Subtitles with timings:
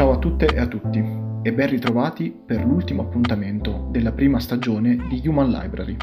[0.00, 0.98] Ciao a tutte e a tutti
[1.42, 5.94] e ben ritrovati per l'ultimo appuntamento della prima stagione di Human Library,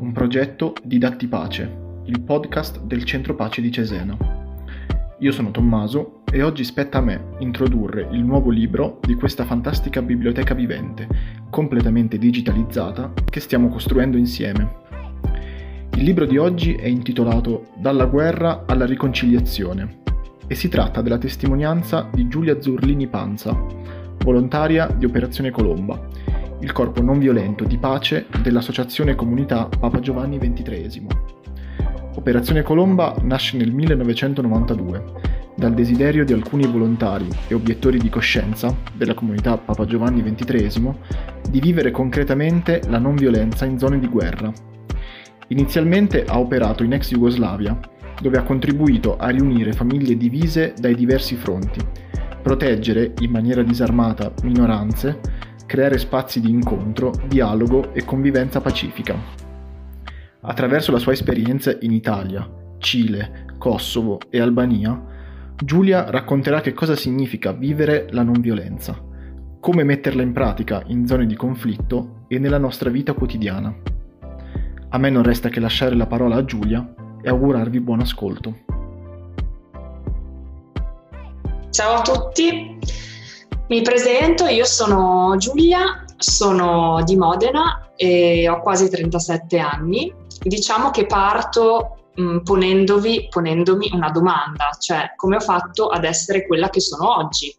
[0.00, 4.16] un progetto di Datti Pace, il podcast del Centro Pace di Cesena.
[5.20, 10.02] Io sono Tommaso e oggi spetta a me introdurre il nuovo libro di questa fantastica
[10.02, 11.06] biblioteca vivente,
[11.48, 14.78] completamente digitalizzata, che stiamo costruendo insieme.
[15.94, 20.06] Il libro di oggi è intitolato Dalla guerra alla riconciliazione
[20.48, 23.56] e si tratta della testimonianza di Giulia Zurlini Panza,
[24.24, 26.08] volontaria di Operazione Colomba,
[26.60, 31.06] il corpo non violento di pace dell'Associazione Comunità Papa Giovanni XXIII.
[32.16, 39.14] Operazione Colomba nasce nel 1992 dal desiderio di alcuni volontari e obiettori di coscienza della
[39.14, 40.92] comunità Papa Giovanni XXIII
[41.50, 44.52] di vivere concretamente la non violenza in zone di guerra.
[45.48, 47.78] Inizialmente ha operato in ex Jugoslavia
[48.20, 51.80] dove ha contribuito a riunire famiglie divise dai diversi fronti,
[52.42, 55.20] proteggere in maniera disarmata minoranze,
[55.66, 59.14] creare spazi di incontro, dialogo e convivenza pacifica.
[60.40, 65.16] Attraverso la sua esperienza in Italia, Cile, Kosovo e Albania,
[65.56, 68.96] Giulia racconterà che cosa significa vivere la non violenza,
[69.60, 73.74] come metterla in pratica in zone di conflitto e nella nostra vita quotidiana.
[74.90, 78.54] A me non resta che lasciare la parola a Giulia e augurarvi buon ascolto.
[81.70, 82.78] Ciao a tutti,
[83.68, 90.12] mi presento, io sono Giulia, sono di Modena e ho quasi 37 anni.
[90.40, 96.70] Diciamo che parto mh, ponendovi, ponendomi una domanda, cioè come ho fatto ad essere quella
[96.70, 97.54] che sono oggi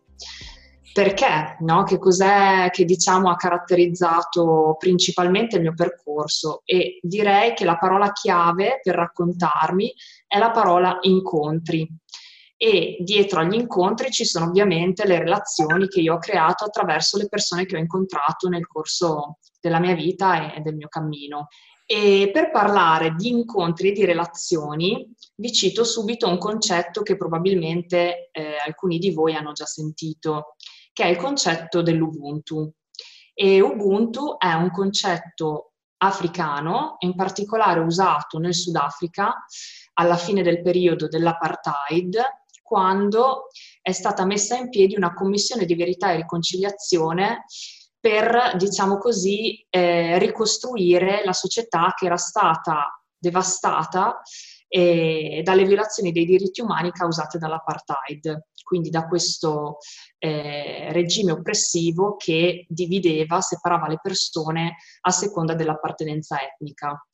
[0.99, 1.83] perché, no?
[1.83, 8.11] che cos'è che diciamo ha caratterizzato principalmente il mio percorso e direi che la parola
[8.11, 9.93] chiave per raccontarmi
[10.27, 11.89] è la parola incontri
[12.57, 17.29] e dietro agli incontri ci sono ovviamente le relazioni che io ho creato attraverso le
[17.29, 21.47] persone che ho incontrato nel corso della mia vita e del mio cammino.
[21.85, 28.29] E per parlare di incontri e di relazioni vi cito subito un concetto che probabilmente
[28.33, 30.55] eh, alcuni di voi hanno già sentito
[30.99, 32.73] che è il concetto dell'Ubuntu.
[33.33, 39.45] E Ubuntu è un concetto africano, in particolare usato nel Sudafrica
[39.93, 42.19] alla fine del periodo dell'apartheid,
[42.61, 43.47] quando
[43.81, 47.45] è stata messa in piedi una commissione di verità e riconciliazione
[47.97, 54.21] per, diciamo così, eh, ricostruire la società che era stata devastata
[54.67, 59.77] eh, dalle violazioni dei diritti umani causate dall'apartheid, quindi da questo
[60.17, 67.05] eh, regime oppressivo che divideva, separava le persone a seconda dell'appartenenza etnica.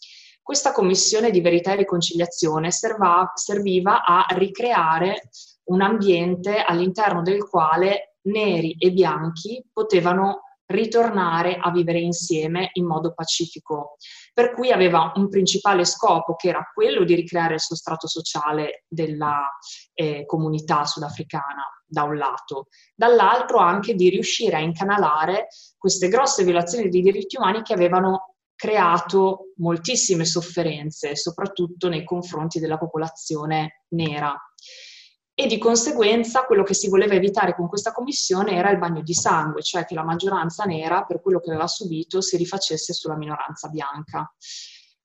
[0.41, 5.29] Questa commissione di verità e riconciliazione serva, serviva a ricreare
[5.65, 13.13] un ambiente all'interno del quale neri e bianchi potevano ritornare a vivere insieme in modo
[13.13, 13.97] pacifico,
[14.33, 19.47] per cui aveva un principale scopo che era quello di ricreare il sostrato sociale della
[19.93, 26.89] eh, comunità sudafricana da un lato, dall'altro anche di riuscire a incanalare queste grosse violazioni
[26.89, 34.35] dei diritti umani che avevano creato moltissime sofferenze, soprattutto nei confronti della popolazione nera
[35.37, 39.13] e di conseguenza quello che si voleva evitare con questa commissione era il bagno di
[39.13, 43.67] sangue, cioè che la maggioranza nera per quello che aveva subito si rifacesse sulla minoranza
[43.67, 44.33] bianca.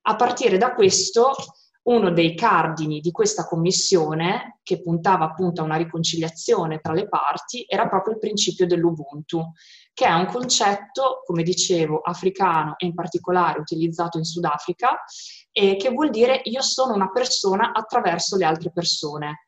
[0.02, 1.34] A partire da questo,
[1.82, 7.64] uno dei cardini di questa commissione, che puntava appunto a una riconciliazione tra le parti,
[7.66, 9.50] era proprio il principio dell'Ubuntu,
[9.92, 15.02] che è un concetto, come dicevo, africano e in particolare utilizzato in Sudafrica,
[15.50, 19.47] e che vuol dire io sono una persona attraverso le altre persone.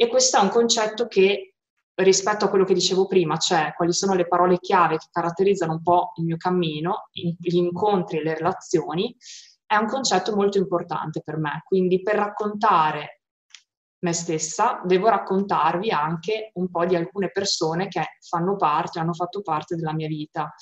[0.00, 1.54] E questo è un concetto che
[1.94, 5.82] rispetto a quello che dicevo prima, cioè quali sono le parole chiave che caratterizzano un
[5.82, 9.16] po' il mio cammino, gli incontri e le relazioni,
[9.66, 11.62] è un concetto molto importante per me.
[11.64, 13.22] Quindi per raccontare
[14.04, 19.42] me stessa devo raccontarvi anche un po' di alcune persone che fanno parte, hanno fatto
[19.42, 20.54] parte della mia vita.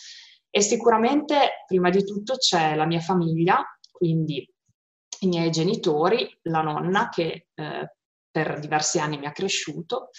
[0.49, 3.63] E sicuramente prima di tutto c'è la mia famiglia,
[3.93, 4.51] quindi
[5.21, 7.91] i miei genitori, la nonna che eh,
[8.37, 10.11] per diversi anni mi ha cresciuto,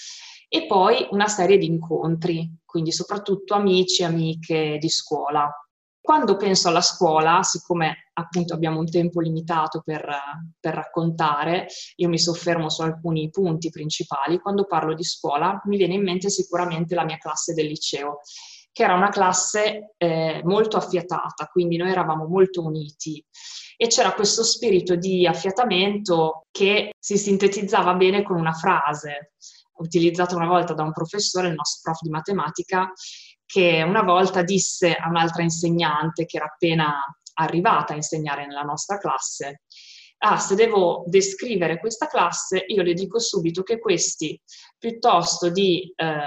[0.50, 5.48] e poi una serie di incontri, quindi soprattutto amici e amiche di scuola.
[6.02, 10.10] Quando penso alla scuola, siccome appunto abbiamo un tempo limitato per,
[10.60, 11.68] per raccontare,
[11.98, 14.40] io mi soffermo su alcuni punti principali.
[14.40, 18.22] Quando parlo di scuola mi viene in mente sicuramente la mia classe del liceo,
[18.72, 23.24] che era una classe eh, molto affiatata, quindi noi eravamo molto uniti
[23.80, 29.34] e c'era questo spirito di affiatamento che si sintetizzava bene con una frase.
[29.80, 32.92] utilizzata una volta da un professore, il nostro prof di matematica,
[33.46, 37.00] che una volta disse a un'altra insegnante che era appena
[37.36, 39.62] arrivata a insegnare nella nostra classe,
[40.20, 44.40] ah, se devo descrivere questa classe, io le dico subito che questi,
[44.80, 46.18] piuttosto di eh,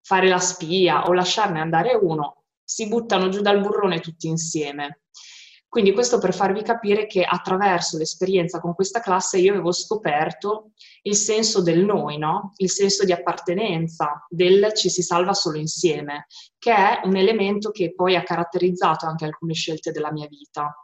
[0.00, 5.00] fare la spia o lasciarne andare uno, si buttano giù dal burrone tutti insieme.
[5.72, 10.72] Quindi questo per farvi capire che attraverso l'esperienza con questa classe io avevo scoperto
[11.04, 12.52] il senso del noi, no?
[12.56, 16.26] il senso di appartenenza, del ci si salva solo insieme,
[16.58, 20.76] che è un elemento che poi ha caratterizzato anche alcune scelte della mia vita.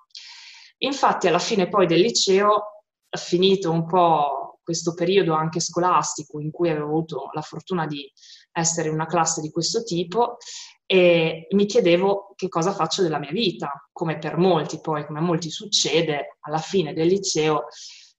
[0.78, 6.70] Infatti alla fine poi del liceo, finito un po' questo periodo anche scolastico in cui
[6.70, 8.10] avevo avuto la fortuna di
[8.58, 10.36] essere in una classe di questo tipo
[10.90, 15.22] e mi chiedevo che cosa faccio della mia vita, come per molti poi, come a
[15.22, 17.66] molti succede, alla fine del liceo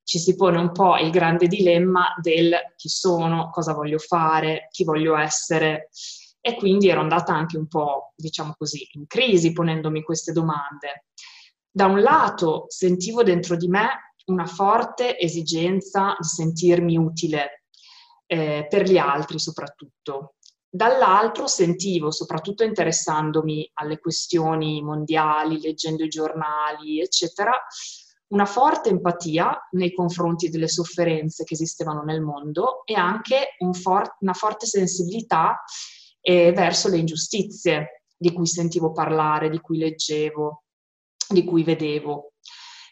[0.03, 4.83] ci si pone un po' il grande dilemma del chi sono, cosa voglio fare, chi
[4.83, 5.89] voglio essere
[6.41, 11.05] e quindi ero andata anche un po', diciamo così, in crisi ponendomi queste domande.
[11.69, 17.58] Da un lato sentivo dentro di me una forte esigenza di sentirmi utile
[18.31, 20.35] eh, per gli altri soprattutto.
[20.69, 27.51] Dall'altro sentivo, soprattutto interessandomi alle questioni mondiali, leggendo i giornali, eccetera,
[28.27, 34.17] una forte empatia nei confronti delle sofferenze che esistevano nel mondo e anche un for-
[34.19, 35.63] una forte sensibilità
[36.21, 40.65] eh, verso le ingiustizie di cui sentivo parlare, di cui leggevo,
[41.27, 42.33] di cui vedevo.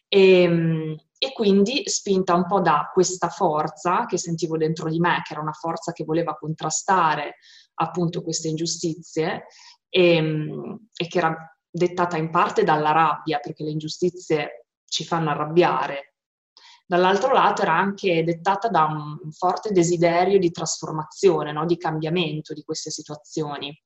[0.07, 5.21] E, ehm, e quindi spinta un po' da questa forza che sentivo dentro di me,
[5.23, 7.37] che era una forza che voleva contrastare
[7.75, 9.45] appunto queste ingiustizie
[9.89, 11.35] e, ehm, e che era
[11.69, 16.13] dettata in parte dalla rabbia, perché le ingiustizie ci fanno arrabbiare.
[16.85, 21.65] Dall'altro lato era anche dettata da un forte desiderio di trasformazione, no?
[21.65, 23.77] di cambiamento di queste situazioni.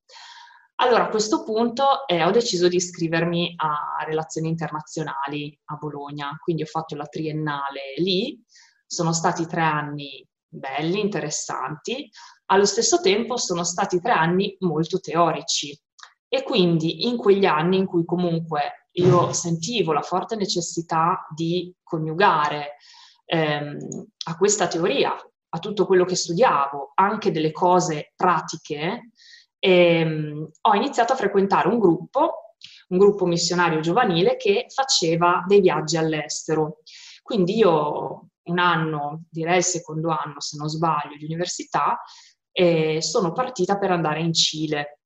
[0.82, 6.62] Allora a questo punto eh, ho deciso di iscrivermi a relazioni internazionali a Bologna, quindi
[6.62, 8.42] ho fatto la triennale lì,
[8.84, 12.10] sono stati tre anni belli, interessanti,
[12.46, 15.80] allo stesso tempo sono stati tre anni molto teorici.
[16.26, 22.78] E quindi in quegli anni in cui comunque io sentivo la forte necessità di coniugare
[23.26, 23.78] ehm,
[24.24, 29.11] a questa teoria, a tutto quello che studiavo, anche delle cose pratiche,
[29.64, 32.56] ehm, ho iniziato a frequentare un gruppo,
[32.88, 36.78] un gruppo missionario giovanile che faceva dei viaggi all'estero.
[37.22, 42.00] Quindi io un anno, direi il secondo anno se non sbaglio, di università,
[42.50, 44.98] eh, sono partita per andare in Cile.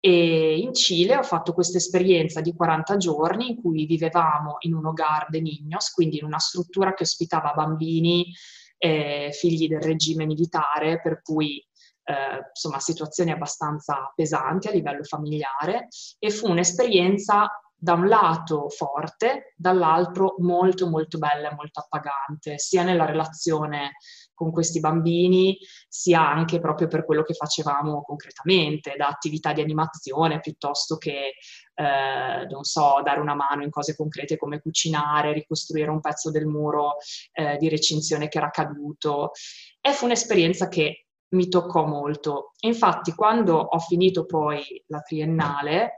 [0.00, 4.86] E in Cile ho fatto questa esperienza di 40 giorni in cui vivevamo in un
[4.86, 8.32] hogar de niños, quindi in una struttura che ospitava bambini
[8.78, 11.64] eh, figli del regime militare, per cui
[12.04, 15.88] eh, insomma situazioni abbastanza pesanti a livello familiare
[16.18, 17.48] e fu un'esperienza
[17.82, 23.94] da un lato forte, dall'altro molto molto bella e molto appagante, sia nella relazione
[24.32, 25.58] con questi bambini,
[25.88, 31.34] sia anche proprio per quello che facevamo concretamente, da attività di animazione piuttosto che,
[31.74, 36.46] eh, non so, dare una mano in cose concrete come cucinare, ricostruire un pezzo del
[36.46, 36.98] muro
[37.32, 39.32] eh, di recinzione che era caduto.
[39.80, 42.52] E fu un'esperienza che mi toccò molto.
[42.60, 45.94] Infatti, quando ho finito poi la triennale,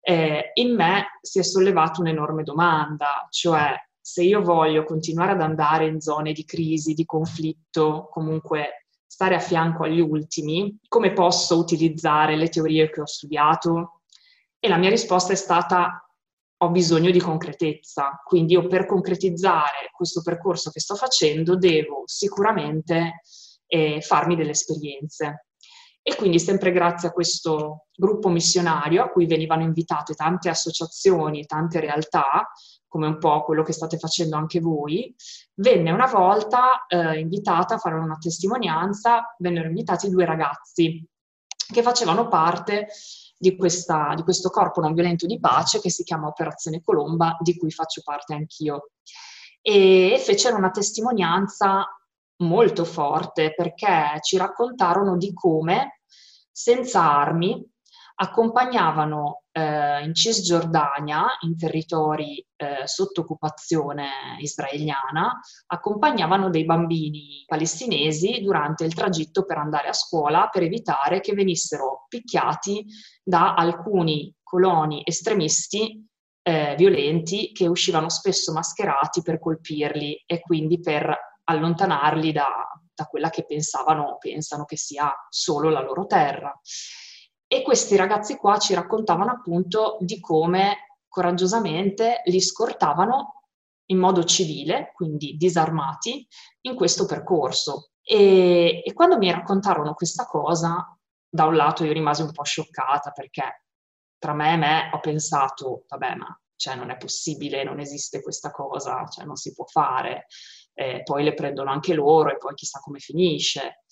[0.00, 5.86] eh, in me si è sollevata un'enorme domanda, cioè se io voglio continuare ad andare
[5.86, 12.36] in zone di crisi, di conflitto, comunque stare a fianco agli ultimi, come posso utilizzare
[12.36, 14.00] le teorie che ho studiato?
[14.58, 16.04] E la mia risposta è stata
[16.56, 23.20] ho bisogno di concretezza, quindi io per concretizzare questo percorso che sto facendo devo sicuramente
[23.74, 25.46] e farmi delle esperienze.
[26.00, 31.80] E quindi sempre grazie a questo gruppo missionario a cui venivano invitate tante associazioni, tante
[31.80, 32.48] realtà,
[32.86, 35.12] come un po' quello che state facendo anche voi,
[35.54, 41.04] venne una volta eh, invitata a fare una testimonianza, vennero invitati due ragazzi
[41.72, 42.86] che facevano parte
[43.36, 47.56] di, questa, di questo corpo non violento di pace che si chiama Operazione Colomba, di
[47.56, 48.90] cui faccio parte anch'io.
[49.60, 51.88] E fecero una testimonianza
[52.38, 56.00] molto forte perché ci raccontarono di come
[56.50, 57.72] senza armi
[58.16, 68.84] accompagnavano eh, in Cisgiordania, in territori eh, sotto occupazione israeliana, accompagnavano dei bambini palestinesi durante
[68.84, 72.84] il tragitto per andare a scuola per evitare che venissero picchiati
[73.22, 76.06] da alcuni coloni estremisti
[76.46, 82.48] eh, violenti che uscivano spesso mascherati per colpirli e quindi per allontanarli da,
[82.94, 86.58] da quella che pensavano, pensano che sia solo la loro terra.
[87.46, 93.42] E questi ragazzi qua ci raccontavano appunto di come coraggiosamente li scortavano
[93.86, 96.26] in modo civile, quindi disarmati,
[96.62, 97.90] in questo percorso.
[98.02, 100.96] E, e quando mi raccontarono questa cosa,
[101.28, 103.64] da un lato io rimasi un po' scioccata perché
[104.18, 108.50] tra me e me ho pensato, vabbè, ma cioè, non è possibile, non esiste questa
[108.50, 110.26] cosa, cioè, non si può fare,
[110.74, 113.84] eh, poi le prendono anche loro e poi chissà come finisce.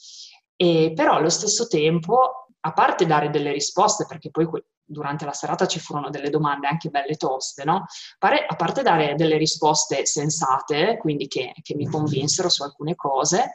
[0.57, 4.47] E, però allo stesso tempo, a parte dare delle risposte, perché poi
[4.85, 7.87] durante la serata ci furono delle domande anche belle toste, no?
[8.19, 13.55] Pare, a parte dare delle risposte sensate, quindi che, che mi convinsero su alcune cose,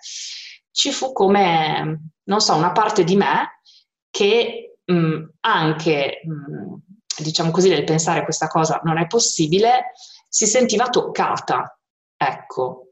[0.72, 3.62] ci fu come, non so, una parte di me
[4.10, 9.91] che mh, anche, mh, diciamo così, nel pensare questa cosa non è possibile,
[10.27, 11.79] si sentiva toccata.
[12.15, 12.87] Ecco,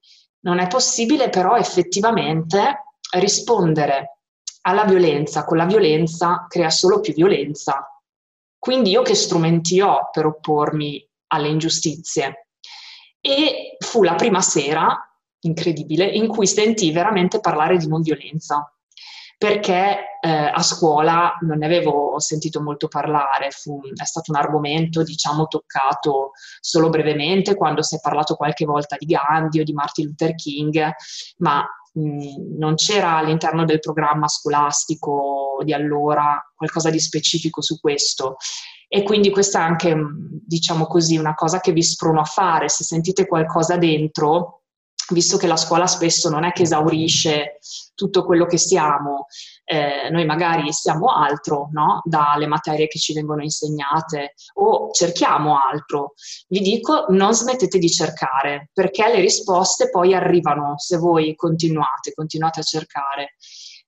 [0.46, 2.84] non è possibile però effettivamente
[3.18, 4.20] rispondere
[4.62, 7.88] alla violenza con la violenza crea solo più violenza.
[8.58, 12.48] Quindi io che strumenti ho per oppormi alle ingiustizie?
[13.20, 14.98] E fu la prima sera,
[15.42, 18.75] incredibile, in cui sentì veramente parlare di non violenza
[19.38, 25.04] perché eh, a scuola non ne avevo sentito molto parlare, fu, è stato un argomento
[25.04, 30.08] diciamo toccato solo brevemente quando si è parlato qualche volta di Gandhi o di Martin
[30.08, 30.92] Luther King,
[31.38, 31.66] ma
[31.96, 38.36] non c'era all'interno del programma scolastico di allora qualcosa di specifico su questo.
[38.88, 39.96] E quindi questa è anche,
[40.46, 42.70] diciamo così, una cosa che vi sprono a fare.
[42.70, 44.65] Se sentite qualcosa dentro,
[45.10, 47.60] visto che la scuola spesso non è che esaurisce
[47.94, 49.28] tutto quello che siamo,
[49.64, 52.02] eh, noi magari siamo altro no?
[52.04, 56.14] dalle materie che ci vengono insegnate o cerchiamo altro.
[56.48, 62.60] Vi dico, non smettete di cercare, perché le risposte poi arrivano se voi continuate, continuate
[62.60, 63.36] a cercare.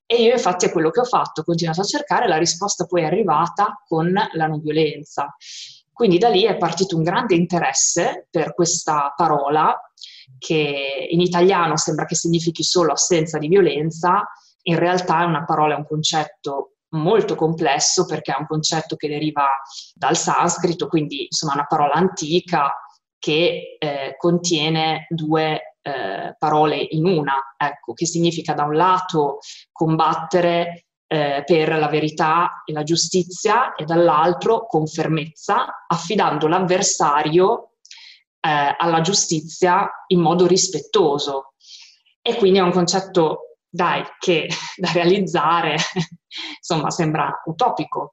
[0.06, 3.02] E io infatti è quello che ho fatto, ho continuato a cercare, la risposta poi
[3.02, 5.36] è arrivata con la non violenza.
[5.92, 9.76] Quindi da lì è partito un grande interesse per questa parola
[10.38, 14.27] che in italiano sembra che significhi solo assenza di violenza,
[14.63, 19.07] in realtà è una parola, è un concetto molto complesso perché è un concetto che
[19.07, 19.46] deriva
[19.93, 22.72] dal sanscrito, quindi insomma una parola antica
[23.19, 29.39] che eh, contiene due eh, parole in una, ecco, che significa da un lato
[29.72, 37.76] combattere eh, per la verità e la giustizia e dall'altro con fermezza, affidando l'avversario
[38.48, 41.54] eh, alla giustizia in modo rispettoso.
[42.22, 45.75] E quindi è un concetto, dai, che da realizzare,
[46.58, 48.12] insomma, sembra utopico.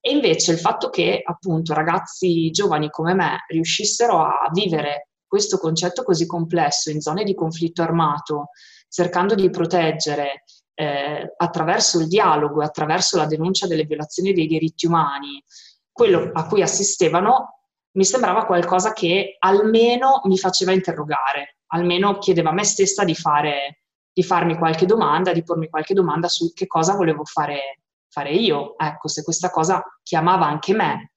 [0.00, 6.02] E invece il fatto che appunto ragazzi giovani come me riuscissero a vivere questo concetto
[6.02, 8.50] così complesso in zone di conflitto armato,
[8.88, 14.86] cercando di proteggere eh, attraverso il dialogo e attraverso la denuncia delle violazioni dei diritti
[14.86, 15.42] umani,
[15.90, 17.63] quello a cui assistevano
[17.94, 23.82] mi sembrava qualcosa che almeno mi faceva interrogare, almeno chiedeva a me stessa di, fare,
[24.12, 28.76] di farmi qualche domanda, di pormi qualche domanda su che cosa volevo fare, fare io,
[28.78, 31.12] ecco, se questa cosa chiamava anche me.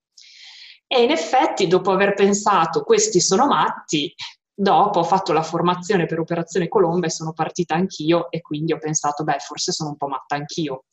[0.86, 4.14] E in effetti, dopo aver pensato questi sono matti,
[4.54, 8.78] dopo ho fatto la formazione per Operazione Colomba e sono partita anch'io e quindi ho
[8.78, 10.86] pensato, beh, forse sono un po' matta anch'io.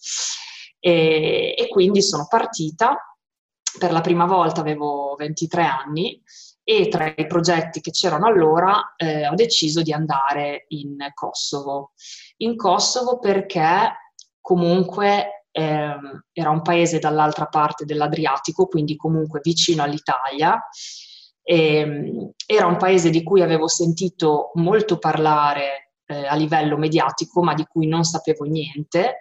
[0.81, 3.14] E, e quindi sono partita
[3.79, 6.23] per la prima volta avevo 23 anni
[6.63, 11.93] e tra i progetti che c'erano allora eh, ho deciso di andare in Kosovo.
[12.39, 13.93] In Kosovo perché
[14.41, 15.95] comunque eh,
[16.33, 20.59] era un paese dall'altra parte dell'Adriatico, quindi comunque vicino all'Italia.
[21.43, 27.43] E, ehm, era un paese di cui avevo sentito molto parlare eh, a livello mediatico,
[27.43, 29.19] ma di cui non sapevo niente.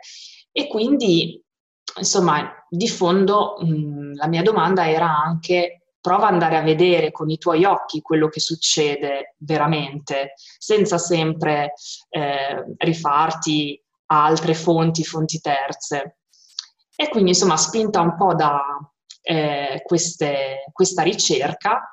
[0.51, 1.42] E quindi
[1.97, 7.29] insomma, di fondo mh, la mia domanda era anche prova ad andare a vedere con
[7.29, 11.75] i tuoi occhi quello che succede veramente, senza sempre
[12.09, 16.17] eh, rifarti a altre fonti, fonti terze.
[16.93, 18.61] E quindi, insomma, spinta un po' da
[19.21, 21.89] eh, queste, questa ricerca,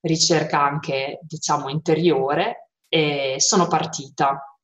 [0.00, 4.58] ricerca anche, diciamo, interiore, e sono partita.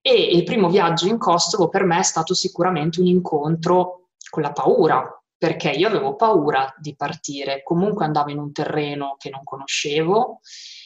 [0.00, 3.99] E il primo viaggio in Kosovo per me è stato sicuramente un incontro
[4.30, 9.30] con la paura, perché io avevo paura di partire, comunque andavo in un terreno che
[9.30, 10.40] non conoscevo,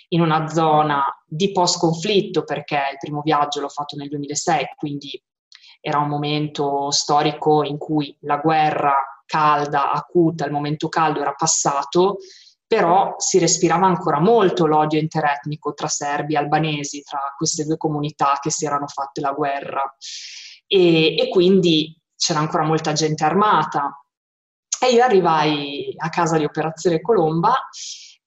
[0.08, 5.22] in una zona di post-conflitto, perché il primo viaggio l'ho fatto nel 2006, quindi
[5.80, 8.94] era un momento storico in cui la guerra
[9.26, 12.18] calda, acuta, il momento caldo era passato
[12.66, 18.38] però si respirava ancora molto l'odio interetnico tra serbi e albanesi, tra queste due comunità
[18.40, 19.82] che si erano fatte la guerra.
[20.66, 24.04] E, e quindi c'era ancora molta gente armata.
[24.80, 27.54] E io arrivai a casa di Operazione Colomba,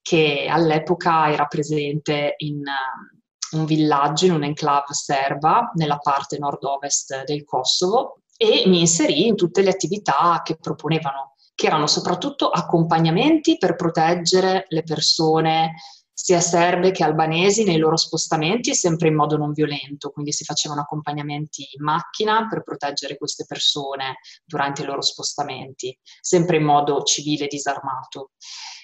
[0.01, 7.43] che all'epoca era presente in um, un villaggio, in un'enclave serba, nella parte nord-ovest del
[7.43, 13.75] Kosovo, e mi inserì in tutte le attività che proponevano che erano soprattutto accompagnamenti per
[13.75, 15.73] proteggere le persone
[16.19, 20.81] sia serbe che albanesi nei loro spostamenti, sempre in modo non violento, quindi si facevano
[20.81, 27.43] accompagnamenti in macchina per proteggere queste persone durante i loro spostamenti, sempre in modo civile
[27.43, 28.31] e disarmato.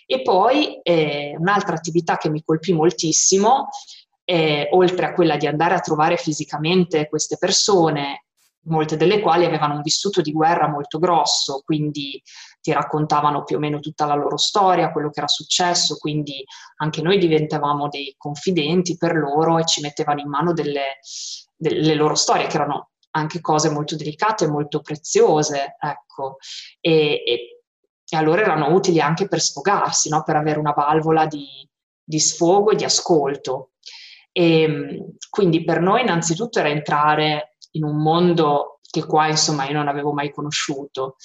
[0.05, 3.69] E poi eh, un'altra attività che mi colpì moltissimo,
[4.25, 8.22] eh, oltre a quella di andare a trovare fisicamente queste persone
[8.65, 12.21] molte delle quali avevano un vissuto di guerra molto grosso, quindi
[12.61, 16.43] ti raccontavano più o meno tutta la loro storia, quello che era successo, quindi
[16.77, 20.99] anche noi diventavamo dei confidenti per loro e ci mettevano in mano delle,
[21.55, 26.37] delle loro storie, che erano anche cose molto delicate e molto preziose, ecco.
[26.79, 27.61] E, e,
[28.07, 30.23] e, allora erano utili anche per sfogarsi, no?
[30.23, 31.67] per avere una valvola di,
[32.03, 33.71] di sfogo e di ascolto.
[34.31, 39.87] E, quindi per noi innanzitutto era entrare in un mondo che qua insomma io non
[39.87, 41.15] avevo mai conosciuto.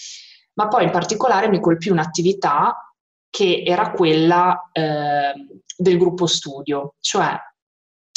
[0.54, 2.94] Ma poi in particolare mi colpì un'attività
[3.30, 5.32] che era quella eh,
[5.76, 7.38] del gruppo studio, cioè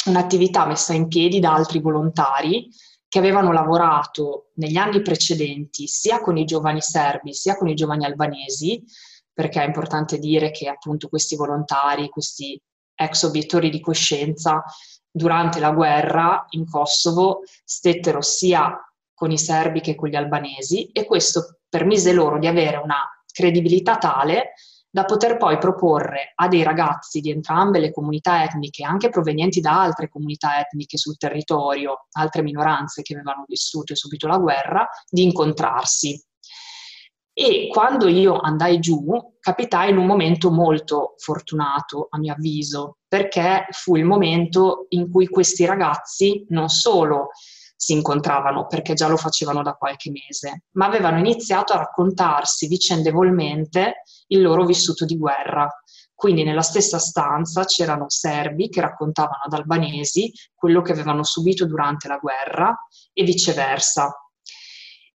[0.06, 2.68] un'attività messa in piedi da altri volontari
[3.08, 8.06] che avevano lavorato negli anni precedenti sia con i giovani serbi sia con i giovani
[8.06, 8.82] albanesi,
[9.32, 12.60] perché è importante dire che appunto questi volontari, questi
[13.04, 14.62] ex obiettori di coscienza,
[15.10, 18.78] durante la guerra in Kosovo stettero sia
[19.12, 23.98] con i serbi che con gli albanesi e questo permise loro di avere una credibilità
[23.98, 24.54] tale
[24.90, 29.80] da poter poi proporre a dei ragazzi di entrambe le comunità etniche, anche provenienti da
[29.80, 35.22] altre comunità etniche sul territorio, altre minoranze che avevano vissuto e subito la guerra, di
[35.22, 36.22] incontrarsi.
[37.34, 39.04] E quando io andai giù,
[39.40, 45.26] capitai in un momento molto fortunato, a mio avviso, perché fu il momento in cui
[45.26, 47.30] questi ragazzi non solo
[47.74, 54.02] si incontravano, perché già lo facevano da qualche mese, ma avevano iniziato a raccontarsi vicendevolmente
[54.28, 55.68] il loro vissuto di guerra.
[56.14, 62.06] Quindi nella stessa stanza c'erano serbi che raccontavano ad albanesi quello che avevano subito durante
[62.06, 62.72] la guerra
[63.12, 64.21] e viceversa.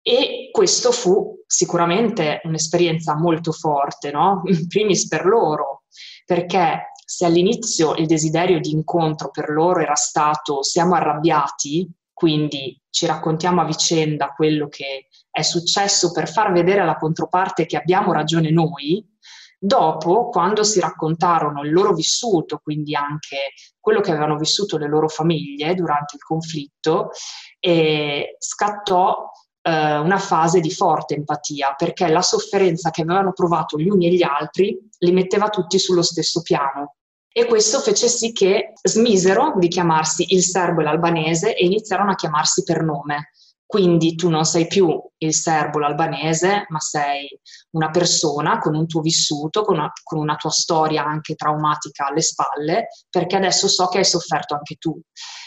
[0.10, 4.41] E questo fu sicuramente un'esperienza molto forte, no?
[4.46, 5.84] In primis per loro,
[6.26, 13.06] perché se all'inizio il desiderio di incontro per loro era stato siamo arrabbiati, quindi ci
[13.06, 18.50] raccontiamo a vicenda quello che è successo per far vedere alla controparte che abbiamo ragione
[18.50, 19.06] noi,
[19.60, 25.10] dopo, quando si raccontarono il loro vissuto, quindi anche quello che avevano vissuto le loro
[25.10, 27.10] famiglie durante il conflitto,
[27.60, 29.30] eh, scattò
[29.67, 34.13] eh, una fase di forte empatia, perché la sofferenza che avevano provato gli uni e
[34.13, 36.95] gli altri li metteva tutti sullo stesso piano.
[37.27, 42.15] E questo fece sì che smisero di chiamarsi il serbo e l'albanese e iniziarono a
[42.15, 43.32] chiamarsi per nome.
[43.65, 47.27] Quindi tu non sei più il serbo, l'albanese, ma sei
[47.71, 52.21] una persona con un tuo vissuto, con una, con una, tua storia anche traumatica alle
[52.21, 54.97] spalle, perché adesso so che hai sofferto anche tu.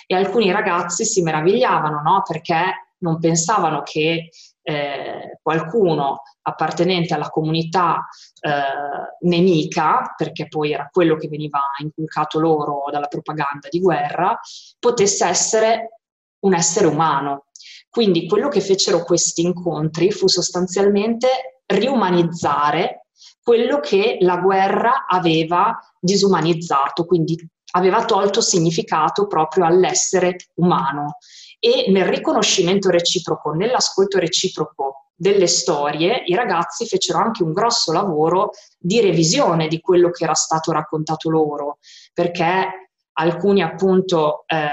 [0.06, 2.22] E alcuni ragazzi si meravigliavano, no?
[2.22, 4.30] Perché non pensavano che
[4.62, 8.06] eh, qualcuno appartenente alla comunità
[8.40, 14.38] eh, nemica, perché poi era quello che veniva inculcato loro dalla propaganda di guerra,
[14.78, 15.98] potesse essere
[16.40, 17.46] un essere umano.
[17.88, 23.06] Quindi quello che fecero questi incontri fu sostanzialmente riumanizzare
[23.42, 27.36] quello che la guerra aveva disumanizzato, quindi
[27.72, 31.16] aveva tolto significato proprio all'essere umano
[31.61, 38.53] e nel riconoscimento reciproco, nell'ascolto reciproco delle storie, i ragazzi fecero anche un grosso lavoro
[38.79, 41.79] di revisione di quello che era stato raccontato loro,
[42.14, 44.66] perché alcuni appunto eh,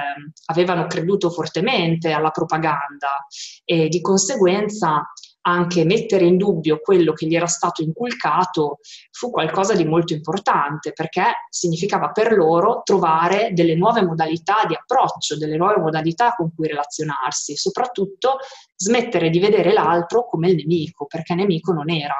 [0.45, 3.25] avevano creduto fortemente alla propaganda
[3.65, 5.11] e di conseguenza
[5.47, 8.79] anche mettere in dubbio quello che gli era stato inculcato
[9.11, 15.37] fu qualcosa di molto importante perché significava per loro trovare delle nuove modalità di approccio,
[15.37, 18.39] delle nuove modalità con cui relazionarsi e soprattutto
[18.75, 22.15] smettere di vedere l'altro come il nemico, perché nemico non era.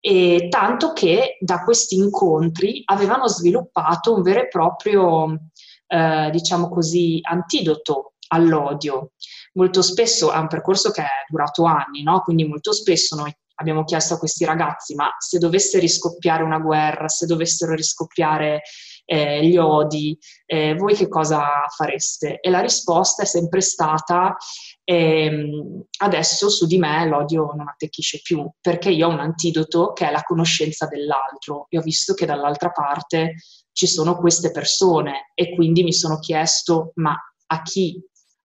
[0.00, 5.50] E tanto che da questi incontri avevano sviluppato un vero e proprio,
[5.86, 9.12] eh, diciamo così, antidoto all'odio
[9.54, 12.20] molto spesso è un percorso che è durato anni, no?
[12.20, 17.08] quindi molto spesso noi abbiamo chiesto a questi ragazzi, ma se dovesse riscoppiare una guerra,
[17.08, 18.62] se dovessero riscoppiare
[19.04, 22.40] eh, gli odi, eh, voi che cosa fareste?
[22.40, 24.36] E la risposta è sempre stata,
[24.82, 30.08] ehm, adesso su di me l'odio non attecchisce più, perché io ho un antidoto che
[30.08, 33.34] è la conoscenza dell'altro e ho visto che dall'altra parte
[33.72, 38.02] ci sono queste persone e quindi mi sono chiesto, ma a chi,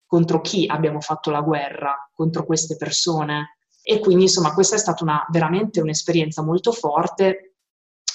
[0.08, 3.58] contro chi abbiamo fatto la guerra, contro queste persone?
[3.82, 7.56] E quindi insomma questa è stata una, veramente un'esperienza molto forte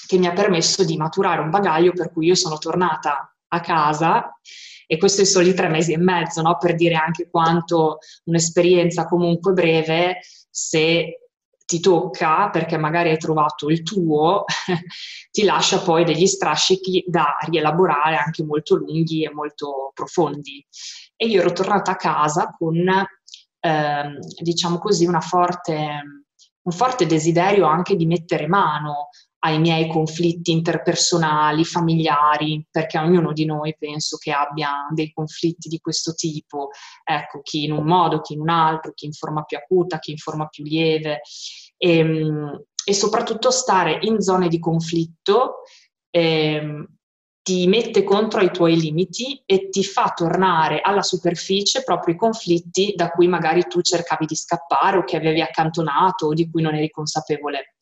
[0.06, 4.38] che mi ha permesso di maturare un bagaglio per cui io sono tornata a casa
[4.86, 6.58] e questo è solo di tre mesi e mezzo, no?
[6.58, 10.18] per dire anche quanto un'esperienza comunque breve,
[10.50, 11.20] se
[11.66, 14.44] ti tocca perché magari hai trovato il tuo,
[15.30, 20.64] ti lascia poi degli strascichi da rielaborare anche molto lunghi e molto profondi.
[21.16, 22.76] E io ero tornata a casa con,
[23.60, 26.02] ehm, diciamo così, forte,
[26.62, 29.08] un forte desiderio anche di mettere mano
[29.44, 35.78] ai miei conflitti interpersonali, familiari, perché ognuno di noi penso che abbia dei conflitti di
[35.80, 36.70] questo tipo,
[37.04, 40.12] ecco, chi in un modo, chi in un altro, chi in forma più acuta, chi
[40.12, 41.20] in forma più lieve,
[41.76, 45.62] e, ehm, e soprattutto stare in zone di conflitto
[46.10, 46.86] eh,
[47.44, 52.94] ti mette contro i tuoi limiti e ti fa tornare alla superficie proprio i conflitti
[52.96, 56.74] da cui magari tu cercavi di scappare o che avevi accantonato o di cui non
[56.74, 57.74] eri consapevole.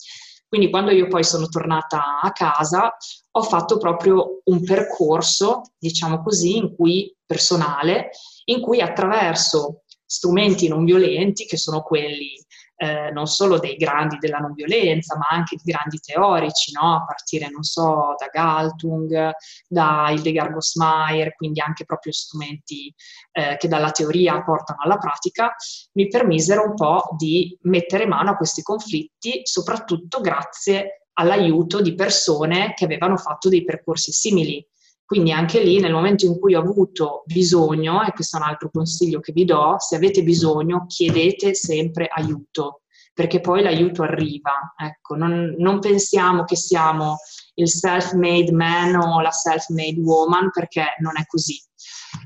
[0.49, 2.93] Quindi quando io poi sono tornata a casa
[3.31, 8.11] ho fatto proprio un percorso, diciamo così, in cui personale,
[8.47, 12.35] in cui attraverso strumenti non violenti, che sono quelli
[12.83, 16.97] eh, non solo dei grandi della non violenza, ma anche di grandi teorici, no?
[16.97, 19.31] a partire, non so, da Galtung,
[19.69, 22.93] da Hildegard Gosmeier, quindi anche proprio strumenti
[23.31, 25.55] eh, che dalla teoria portano alla pratica,
[25.93, 32.73] mi permisero un po' di mettere mano a questi conflitti, soprattutto grazie all'aiuto di persone
[32.75, 34.67] che avevano fatto dei percorsi simili.
[35.13, 38.71] Quindi anche lì nel momento in cui ho avuto bisogno, e questo è un altro
[38.71, 44.73] consiglio che vi do, se avete bisogno chiedete sempre aiuto, perché poi l'aiuto arriva.
[44.75, 47.19] Ecco, non, non pensiamo che siamo
[47.57, 51.63] il self-made man o la self-made woman, perché non è così.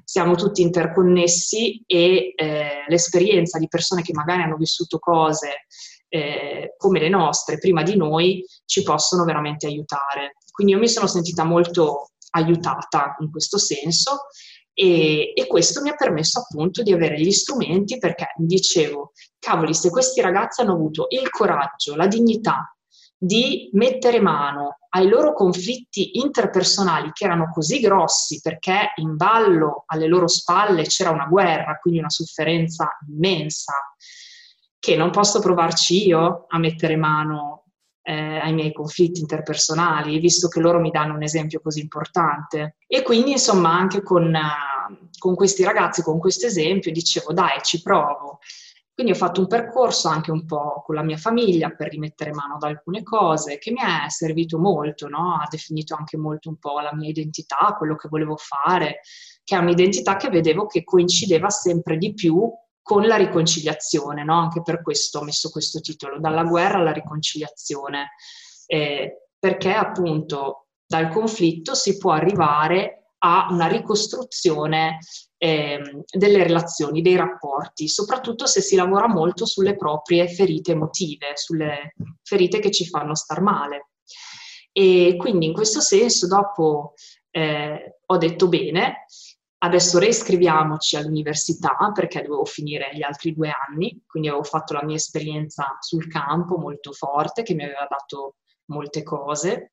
[0.05, 5.65] Siamo tutti interconnessi e eh, l'esperienza di persone che magari hanno vissuto cose
[6.09, 10.37] eh, come le nostre prima di noi ci possono veramente aiutare.
[10.53, 14.27] Quindi io mi sono sentita molto aiutata in questo senso
[14.79, 19.73] e, e, questo mi ha permesso appunto di avere gli strumenti perché mi dicevo, cavoli,
[19.73, 22.77] se questi ragazzi hanno avuto il coraggio, la dignità
[23.19, 30.07] di mettere mano ai loro conflitti interpersonali che erano così grossi perché in ballo alle
[30.07, 33.73] loro spalle c'era una guerra, quindi una sofferenza immensa,
[34.79, 37.65] che non posso provarci io a mettere mano
[38.09, 42.77] eh, ai miei conflitti interpersonali, visto che loro mi danno un esempio così importante.
[42.87, 47.83] E quindi, insomma, anche con, uh, con questi ragazzi, con questo esempio, dicevo, dai, ci
[47.83, 48.39] provo.
[48.95, 52.55] Quindi ho fatto un percorso anche un po' con la mia famiglia per rimettere mano
[52.55, 55.35] ad alcune cose che mi è servito molto, no?
[55.35, 59.01] ha definito anche molto un po' la mia identità, quello che volevo fare,
[59.45, 62.51] che è un'identità che vedevo che coincideva sempre di più
[62.87, 64.39] con la riconciliazione, no?
[64.39, 68.11] anche per questo ho messo questo titolo, dalla guerra alla riconciliazione,
[68.67, 74.99] eh, perché appunto dal conflitto si può arrivare a una ricostruzione
[75.37, 81.93] eh, delle relazioni, dei rapporti, soprattutto se si lavora molto sulle proprie ferite emotive, sulle
[82.23, 83.89] ferite che ci fanno star male.
[84.71, 86.93] E quindi in questo senso dopo
[87.33, 89.07] eh, ho detto bene,
[89.59, 94.97] Adesso reiscriviamoci all'università perché dovevo finire gli altri due anni, quindi avevo fatto la mia
[94.97, 99.73] esperienza sul campo molto forte che mi aveva dato molte cose.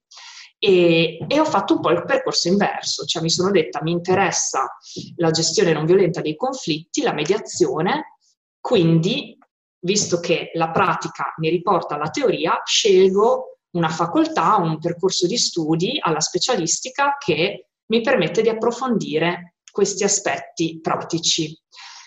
[0.57, 4.77] E, e, ho fatto un po' il percorso inverso, cioè mi sono detta mi interessa
[5.17, 8.15] la gestione non violenta dei conflitti, la mediazione,
[8.61, 9.37] quindi
[9.79, 15.97] visto che la pratica mi riporta alla teoria, scelgo una facoltà, un percorso di studi
[15.99, 21.59] alla specialistica che mi permette di approfondire questi aspetti pratici.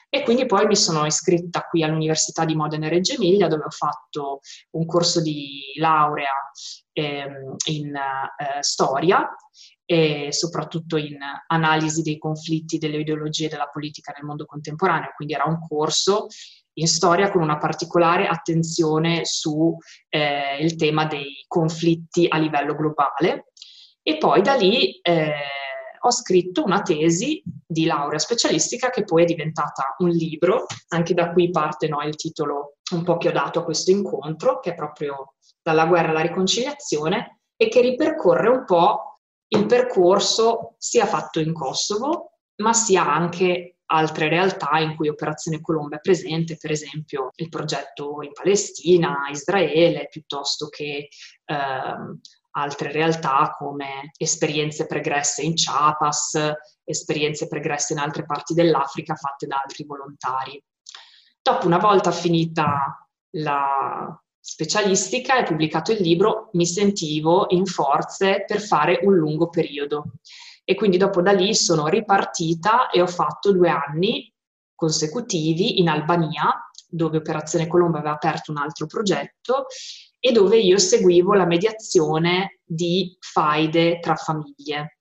[0.08, 3.70] E quindi poi mi sono iscritta qui all'Università di Modena e Reggio Emilia dove ho
[3.70, 4.38] fatto
[4.70, 6.30] un corso di laurea
[6.92, 9.28] ehm, in eh, storia
[9.84, 15.44] e soprattutto in analisi dei conflitti delle ideologie della politica nel mondo contemporaneo, quindi era
[15.44, 16.28] un corso
[16.74, 19.74] in storia con una particolare attenzione sul
[20.08, 23.48] eh, tema dei conflitti a livello globale
[24.02, 25.32] e poi da lì eh,
[26.00, 31.32] ho scritto una tesi di laurea specialistica che poi è diventata un libro, anche da
[31.32, 34.74] qui parte no, il titolo un po' che ho dato a questo incontro, che è
[34.74, 41.52] proprio dalla guerra alla riconciliazione, e che ripercorre un po' il percorso sia fatto in
[41.52, 47.48] Kosovo, ma sia anche altre realtà in cui Operazione Colomba è presente, per esempio il
[47.48, 51.08] progetto in Palestina, Israele, piuttosto che
[51.44, 52.20] ehm,
[52.56, 56.38] altre realtà come esperienze pregresse in Chiapas,
[56.84, 60.62] esperienze pregresse in altre parti dell'Africa fatte da altri volontari.
[61.42, 68.60] Dopo, una volta finita la specialistica e pubblicato il libro, mi sentivo in forze per
[68.60, 70.12] fare un lungo periodo.
[70.64, 74.32] E quindi dopo da lì sono ripartita e ho fatto due anni
[74.74, 76.52] consecutivi in Albania,
[76.88, 79.66] dove Operazione Colombo aveva aperto un altro progetto
[80.26, 84.98] e dove io seguivo la mediazione di faide tra famiglie,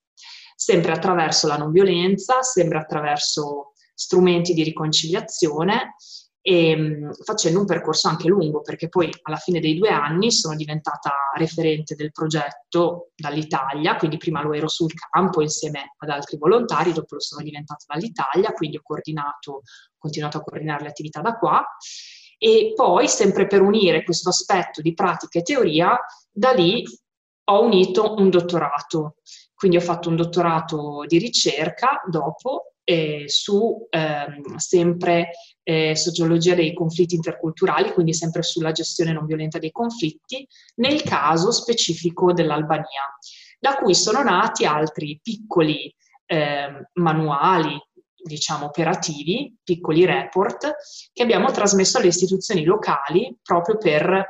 [0.54, 5.96] sempre attraverso la non violenza, sempre attraverso strumenti di riconciliazione
[6.40, 10.54] e mm, facendo un percorso anche lungo, perché poi alla fine dei due anni sono
[10.54, 16.92] diventata referente del progetto dall'Italia, quindi prima lo ero sul campo insieme ad altri volontari,
[16.92, 19.62] dopo lo sono diventata dall'Italia, quindi ho coordinato, ho
[19.98, 21.66] continuato a coordinare le attività da qua
[22.38, 25.98] e poi, sempre per unire questo aspetto di pratica e teoria,
[26.30, 26.84] da lì
[27.48, 29.16] ho unito un dottorato.
[29.54, 35.30] Quindi ho fatto un dottorato di ricerca dopo eh, su ehm, sempre
[35.62, 40.46] eh, sociologia dei conflitti interculturali, quindi sempre sulla gestione non violenta dei conflitti,
[40.76, 43.16] nel caso specifico dell'Albania,
[43.58, 45.92] da cui sono nati altri piccoli
[46.26, 47.76] eh, manuali,
[48.22, 50.74] diciamo, operativi, piccoli report,
[51.12, 54.24] che abbiamo trasmesso alle istituzioni locali proprio per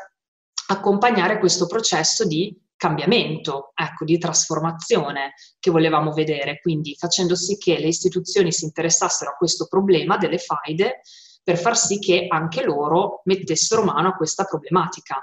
[0.69, 7.79] accompagnare questo processo di cambiamento, ecco, di trasformazione che volevamo vedere, quindi facendo sì che
[7.79, 11.01] le istituzioni si interessassero a questo problema delle faide
[11.43, 15.23] per far sì che anche loro mettessero mano a questa problematica.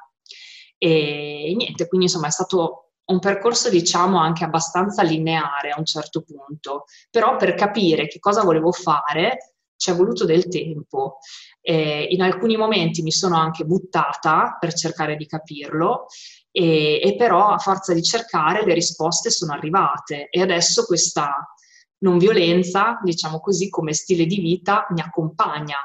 [0.78, 6.22] E niente, quindi insomma è stato un percorso diciamo anche abbastanza lineare a un certo
[6.22, 11.18] punto, però per capire che cosa volevo fare ci è voluto del tempo.
[11.62, 16.06] Eh, in alcuni momenti mi sono anche buttata per cercare di capirlo
[16.52, 20.30] e, e però a forza di cercare le risposte sono arrivate.
[20.30, 21.54] E adesso questa
[22.00, 25.78] non violenza, diciamo così, come stile di vita mi accompagna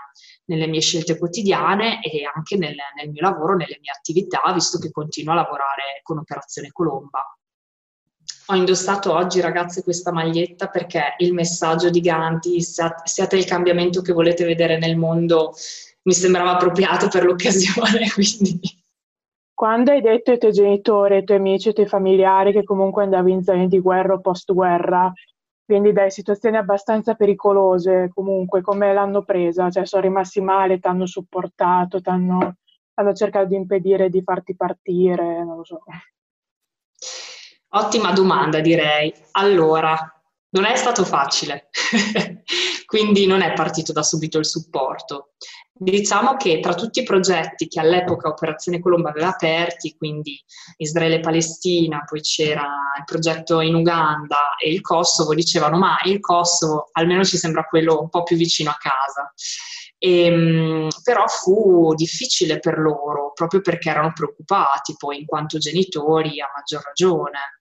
[0.48, 4.90] nelle mie scelte quotidiane e anche nel, nel mio lavoro, nelle mie attività, visto che
[4.90, 7.22] continuo a lavorare con Operazione Colomba.
[8.50, 14.14] Ho indossato oggi, ragazze, questa maglietta perché il messaggio di Gandhi, siate il cambiamento che
[14.14, 15.52] volete vedere nel mondo,
[16.02, 18.60] mi sembrava appropriato per l'occasione, quindi...
[19.52, 23.32] Quando hai detto ai tuoi genitori, ai tuoi amici, ai tuoi familiari che comunque andavi
[23.32, 25.12] in zone di guerra o post-guerra,
[25.68, 29.68] quindi dai situazioni abbastanza pericolose comunque, come l'hanno presa?
[29.68, 32.56] Cioè sono rimasti male, ti hanno supportato, hanno
[33.12, 35.82] cercato di impedire di farti partire, non lo so.
[37.68, 39.12] Ottima domanda direi.
[39.32, 40.17] Allora,
[40.50, 41.68] non è stato facile,
[42.86, 45.32] quindi non è partito da subito il supporto.
[45.80, 50.36] Diciamo che tra tutti i progetti che all'epoca Operazione Colomba aveva aperti, quindi
[50.76, 52.66] Israele-Palestina, poi c'era
[52.98, 58.00] il progetto in Uganda e il Kosovo, dicevano ma il Kosovo almeno ci sembra quello
[58.00, 59.32] un po' più vicino a casa.
[59.98, 66.40] E, ehm, però fu difficile per loro, proprio perché erano preoccupati poi in quanto genitori
[66.40, 67.57] a maggior ragione.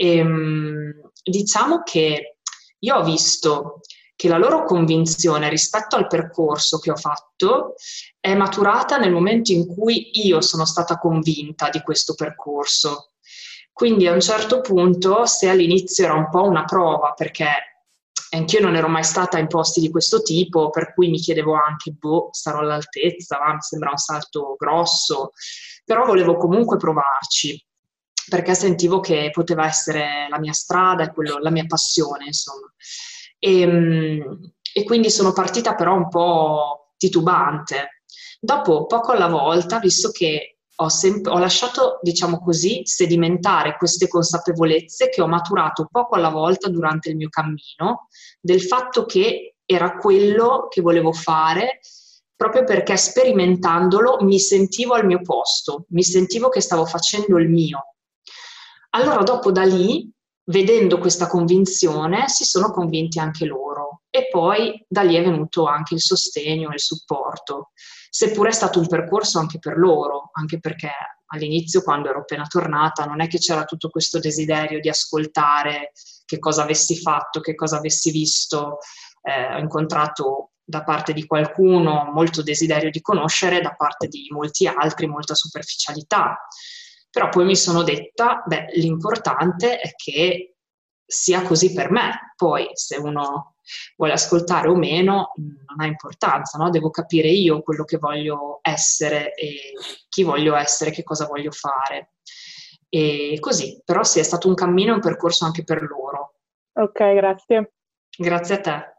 [0.00, 2.36] E, ehm, diciamo che
[2.78, 3.80] io ho visto
[4.14, 7.74] che la loro convinzione rispetto al percorso che ho fatto
[8.20, 13.12] è maturata nel momento in cui io sono stata convinta di questo percorso.
[13.72, 17.48] Quindi a un certo punto, se all'inizio era un po' una prova, perché
[18.30, 21.92] anch'io non ero mai stata in posti di questo tipo, per cui mi chiedevo anche,
[21.92, 23.52] boh, sarò all'altezza, va?
[23.54, 25.32] mi sembra un salto grosso,
[25.84, 27.67] però volevo comunque provarci
[28.28, 32.72] perché sentivo che poteva essere la mia strada quello, la mia passione, insomma.
[33.38, 38.02] E, ehm, e quindi sono partita però un po' titubante.
[38.40, 45.08] Dopo, poco alla volta, visto che ho, sempre, ho lasciato, diciamo così, sedimentare queste consapevolezze
[45.08, 48.08] che ho maturato poco alla volta durante il mio cammino,
[48.40, 51.80] del fatto che era quello che volevo fare
[52.38, 57.96] proprio perché sperimentandolo mi sentivo al mio posto, mi sentivo che stavo facendo il mio.
[58.90, 60.10] Allora dopo da lì
[60.48, 64.02] vedendo questa convinzione, si sono convinti anche loro.
[64.10, 67.72] E poi da lì è venuto anche il sostegno e il supporto,
[68.10, 70.90] seppure è stato un percorso anche per loro, anche perché
[71.26, 75.92] all'inizio quando ero appena tornata non è che c'era tutto questo desiderio di ascoltare
[76.24, 78.78] che cosa avessi fatto, che cosa avessi visto,
[79.22, 84.66] eh, ho incontrato da parte di qualcuno molto desiderio di conoscere, da parte di molti
[84.66, 86.38] altri molta superficialità.
[87.10, 90.56] Però poi mi sono detta, beh, l'importante è che
[91.04, 92.32] sia così per me.
[92.36, 93.54] Poi se uno
[93.96, 96.70] vuole ascoltare o meno non ha importanza, no?
[96.70, 99.72] devo capire io quello che voglio essere e
[100.08, 102.12] chi voglio essere, che cosa voglio fare.
[102.88, 106.34] E così, però sì, è stato un cammino e un percorso anche per loro.
[106.74, 107.72] Ok, grazie.
[108.16, 108.92] Grazie a te.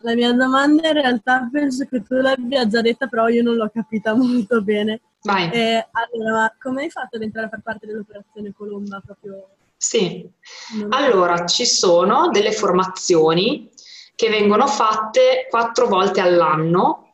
[0.00, 3.70] La mia domanda in realtà penso che tu l'abbia già detta, però io non l'ho
[3.72, 5.00] capita molto bene.
[5.24, 5.50] Vai.
[5.50, 9.48] Eh, allora, come hai fatto ad entrare a far parte dell'operazione Colomba proprio?
[9.76, 10.30] Sì,
[10.90, 13.70] allora ci sono delle formazioni
[14.14, 17.04] che vengono fatte quattro volte all'anno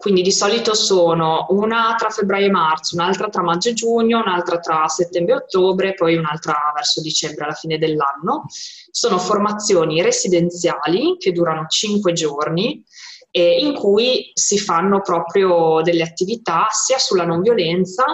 [0.00, 4.58] quindi di solito sono una tra febbraio e marzo, un'altra tra maggio e giugno, un'altra
[4.58, 8.46] tra settembre e ottobre, poi un'altra verso dicembre alla fine dell'anno.
[8.90, 12.82] Sono formazioni residenziali che durano cinque giorni
[13.30, 18.04] e in cui si fanno proprio delle attività sia sulla non violenza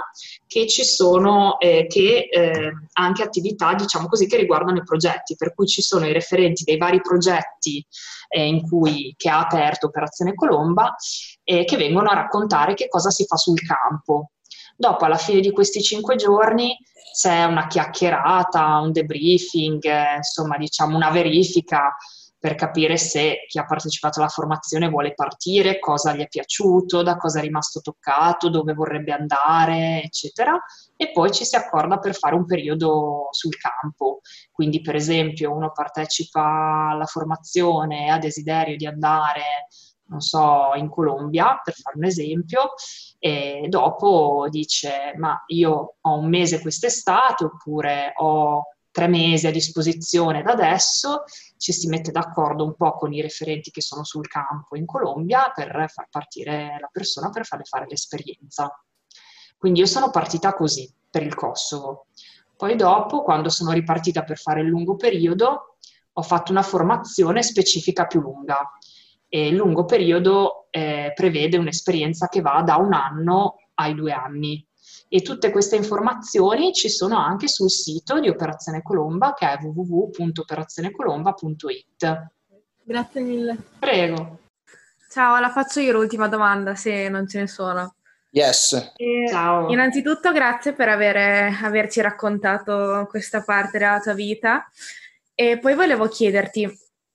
[0.46, 5.54] che ci sono eh, che, eh, anche attività diciamo così che riguardano i progetti per
[5.54, 7.84] cui ci sono i referenti dei vari progetti
[8.28, 10.94] eh, cui, che ha aperto Operazione Colomba
[11.44, 14.32] eh, che vengono a raccontare che cosa si fa sul campo.
[14.76, 16.76] Dopo, alla fine di questi cinque giorni,
[17.18, 21.96] c'è una chiacchierata, un debriefing, eh, insomma, diciamo una verifica
[22.46, 27.16] per capire se chi ha partecipato alla formazione vuole partire, cosa gli è piaciuto, da
[27.16, 30.56] cosa è rimasto toccato, dove vorrebbe andare, eccetera.
[30.94, 34.20] E poi ci si accorda per fare un periodo sul campo.
[34.52, 39.66] Quindi, per esempio, uno partecipa alla formazione e ha desiderio di andare
[40.08, 42.74] non so, in Colombia, per fare un esempio,
[43.18, 50.42] e dopo dice, ma io ho un mese quest'estate oppure ho tre mesi a disposizione
[50.42, 51.24] da adesso,
[51.58, 55.52] ci si mette d'accordo un po' con i referenti che sono sul campo in Colombia
[55.54, 58.72] per far partire la persona, per farle fare l'esperienza.
[59.58, 62.06] Quindi io sono partita così per il Kosovo.
[62.56, 65.76] Poi dopo, quando sono ripartita per fare il lungo periodo,
[66.14, 68.66] ho fatto una formazione specifica più lunga.
[69.28, 74.66] E il lungo periodo eh, prevede un'esperienza che va da un anno ai due anni
[75.08, 82.30] e tutte queste informazioni ci sono anche sul sito di Operazione Colomba che è www.operazionecolomba.it.
[82.82, 83.56] Grazie mille.
[83.78, 84.38] Prego.
[85.08, 87.94] Ciao, la faccio io l'ultima domanda se non ce ne sono.
[88.30, 88.92] Yes.
[88.96, 89.70] E Ciao.
[89.70, 94.68] Innanzitutto grazie per avere, averci raccontato questa parte della tua vita
[95.34, 96.68] e poi volevo chiederti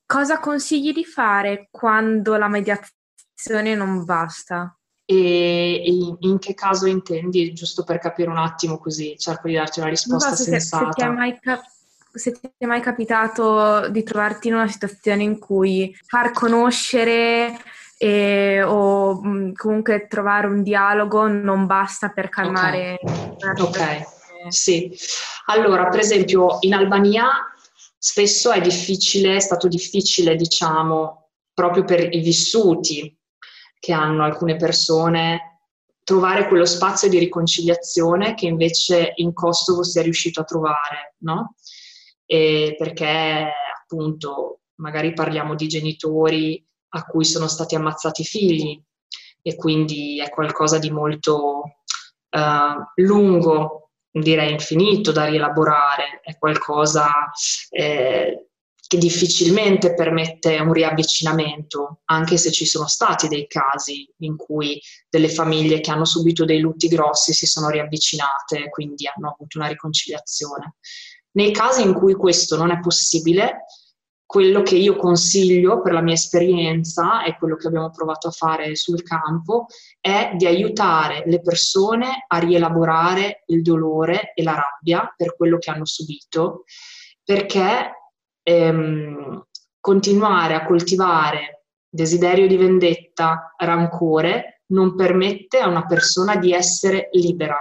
[0.06, 4.75] cosa consigli di fare quando la mediazione non basta?
[5.13, 5.84] E
[6.19, 10.36] in che caso intendi, giusto per capire un attimo così, cerco di darti una risposta
[10.36, 10.91] se, sensata.
[10.93, 11.69] Se ti, mai cap-
[12.13, 17.58] se ti è mai capitato di trovarti in una situazione in cui far conoscere
[17.97, 24.04] e, o mh, comunque trovare un dialogo non basta per calmare Ok, okay.
[24.47, 24.97] sì.
[25.47, 27.28] Allora, per esempio, in Albania
[27.97, 33.13] spesso è difficile, è stato difficile, diciamo, proprio per i vissuti
[33.82, 35.62] che hanno alcune persone,
[36.04, 41.56] trovare quello spazio di riconciliazione che invece in Kosovo si è riuscito a trovare, no?
[42.26, 48.80] E perché appunto magari parliamo di genitori a cui sono stati ammazzati i figli
[49.41, 51.63] e quindi è qualcosa di molto
[52.30, 57.10] uh, lungo, direi infinito da rielaborare, è qualcosa
[57.72, 58.50] eh,
[58.91, 65.30] che difficilmente permette un riavvicinamento, anche se ci sono stati dei casi in cui delle
[65.30, 70.75] famiglie che hanno subito dei lutti grossi si sono riavvicinate quindi hanno avuto una riconciliazione.
[71.38, 73.63] Nei casi in cui questo non è possibile,
[74.25, 78.75] quello che io consiglio per la mia esperienza e quello che abbiamo provato a fare
[78.75, 79.67] sul campo
[80.01, 85.69] è di aiutare le persone a rielaborare il dolore e la rabbia per quello che
[85.69, 86.65] hanno subito,
[87.23, 87.99] perché
[88.43, 89.45] ehm,
[89.80, 97.60] continuare a coltivare desiderio di vendetta, rancore, non permette a una persona di essere libera.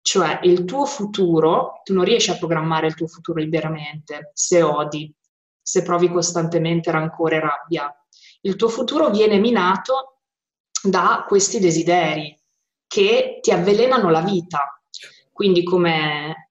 [0.00, 5.12] Cioè il tuo futuro, tu non riesci a programmare il tuo futuro liberamente se odi,
[5.60, 7.92] se provi costantemente rancore e rabbia.
[8.42, 10.20] Il tuo futuro viene minato
[10.82, 12.38] da questi desideri
[12.86, 14.80] che ti avvelenano la vita.
[15.32, 16.47] Quindi come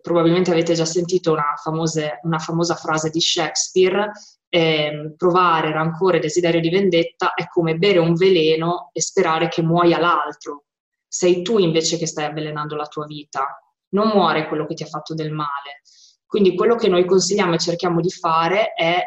[0.00, 4.10] probabilmente avete già sentito una, famose, una famosa frase di Shakespeare,
[4.48, 9.62] eh, provare rancore e desiderio di vendetta è come bere un veleno e sperare che
[9.62, 10.64] muoia l'altro.
[11.06, 14.86] Sei tu invece che stai avvelenando la tua vita, non muore quello che ti ha
[14.86, 15.82] fatto del male.
[16.26, 19.02] Quindi quello che noi consigliamo e cerchiamo di fare è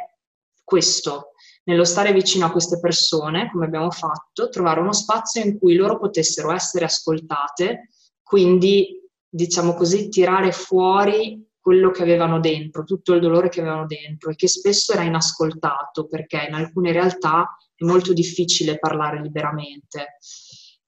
[0.64, 1.32] questo,
[1.66, 6.00] nello stare vicino a queste persone, come abbiamo fatto, trovare uno spazio in cui loro
[6.00, 7.90] potessero essere ascoltate,
[8.24, 9.01] quindi
[9.32, 14.36] diciamo così, tirare fuori quello che avevano dentro, tutto il dolore che avevano dentro e
[14.36, 20.18] che spesso era inascoltato perché in alcune realtà è molto difficile parlare liberamente.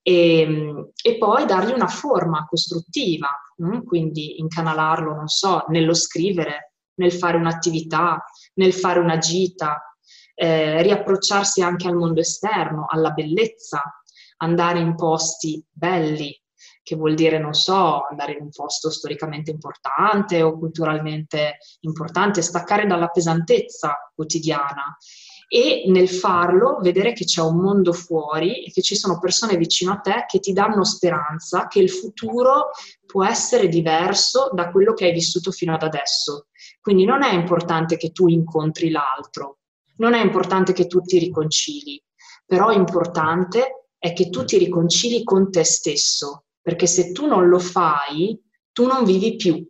[0.02, 3.76] E, e poi dargli una forma costruttiva, mh?
[3.76, 8.22] Mm, quindi incanalarlo, non so, nello scrivere, nel fare un'attività,
[8.54, 9.80] nel fare una gita,
[10.34, 13.80] eh, riapprocciarsi anche al mondo esterno, alla bellezza,
[14.38, 16.38] andare in posti belli,
[16.84, 22.86] che vuol dire, non so, andare in un posto storicamente importante o culturalmente importante, staccare
[22.86, 24.96] dalla pesantezza quotidiana
[25.48, 29.92] e nel farlo vedere che c'è un mondo fuori e che ci sono persone vicino
[29.92, 32.70] a te che ti danno speranza che il futuro
[33.06, 36.48] può essere diverso da quello che hai vissuto fino ad adesso.
[36.80, 39.58] Quindi non è importante che tu incontri l'altro,
[39.96, 42.02] non è importante che tu ti riconcili,
[42.44, 47.58] però importante è che tu ti riconcili con te stesso, perché se tu non lo
[47.58, 48.40] fai,
[48.72, 49.62] tu non vivi più.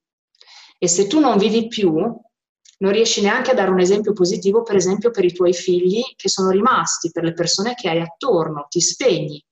[0.78, 4.76] E se tu non vivi più, non riesci neanche a dare un esempio positivo, per
[4.76, 8.80] esempio, per i tuoi figli che sono rimasti, per le persone che hai attorno, ti
[8.80, 9.44] spegni.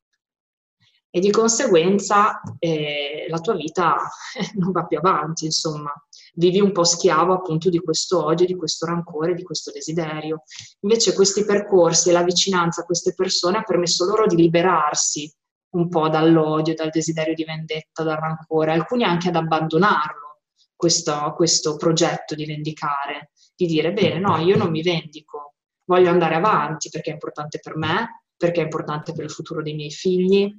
[1.11, 3.97] E di conseguenza eh, la tua vita
[4.55, 5.93] non va più avanti, insomma.
[6.34, 10.45] Vivi un po' schiavo appunto di questo odio, di questo rancore, di questo desiderio.
[10.82, 15.28] Invece questi percorsi e la vicinanza a queste persone ha permesso loro di liberarsi
[15.73, 20.41] un po' dall'odio, dal desiderio di vendetta, dal rancore, alcuni anche ad abbandonarlo,
[20.75, 25.55] questo, questo progetto di vendicare, di dire bene, no, io non mi vendico,
[25.85, 29.75] voglio andare avanti perché è importante per me, perché è importante per il futuro dei
[29.75, 30.53] miei figli.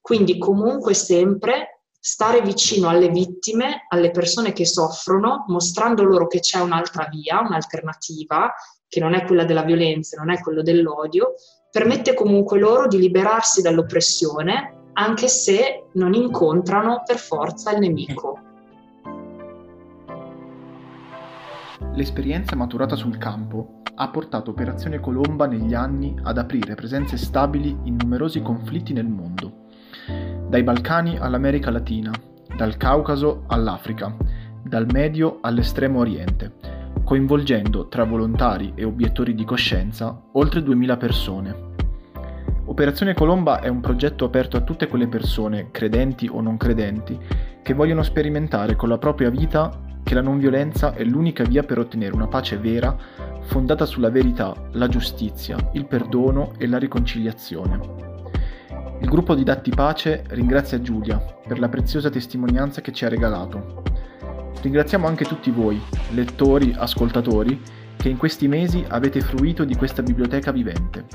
[0.00, 6.58] Quindi comunque sempre stare vicino alle vittime, alle persone che soffrono, mostrando loro che c'è
[6.58, 8.52] un'altra via, un'alternativa,
[8.88, 11.34] che non è quella della violenza, non è quello dell'odio,
[11.70, 18.38] permette comunque loro di liberarsi dall'oppressione anche se non incontrano per forza il nemico.
[21.94, 27.96] L'esperienza maturata sul campo ha portato Operazione Colomba negli anni ad aprire presenze stabili in
[27.98, 29.66] numerosi conflitti nel mondo,
[30.48, 32.10] dai Balcani all'America Latina,
[32.56, 34.14] dal Caucaso all'Africa,
[34.62, 36.59] dal Medio all'Estremo Oriente,
[37.10, 41.56] coinvolgendo tra volontari e obiettori di coscienza oltre 2000 persone.
[42.66, 47.18] Operazione Colomba è un progetto aperto a tutte quelle persone, credenti o non credenti,
[47.62, 51.80] che vogliono sperimentare con la propria vita che la non violenza è l'unica via per
[51.80, 52.96] ottenere una pace vera,
[53.40, 57.80] fondata sulla verità, la giustizia, il perdono e la riconciliazione.
[59.00, 63.82] Il gruppo di Datti Pace ringrazia Giulia per la preziosa testimonianza che ci ha regalato
[64.62, 65.80] Ringraziamo anche tutti voi,
[66.10, 67.60] lettori, ascoltatori,
[67.96, 71.06] che in questi mesi avete fruito di questa biblioteca vivente.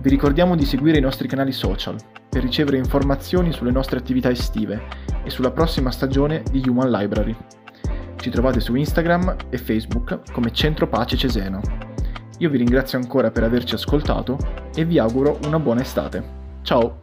[0.00, 1.96] Vi ricordiamo di seguire i nostri canali social
[2.28, 4.82] per ricevere informazioni sulle nostre attività estive
[5.22, 7.36] e sulla prossima stagione di Human Library.
[8.16, 11.60] Ci trovate su Instagram e Facebook come Centro Pace Cesena.
[12.38, 14.38] Io vi ringrazio ancora per averci ascoltato
[14.74, 16.40] e vi auguro una buona estate.
[16.62, 17.01] Ciao!